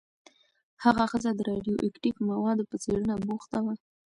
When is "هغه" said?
0.83-1.03